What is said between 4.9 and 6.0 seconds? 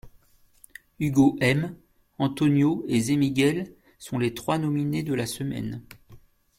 de la semaine.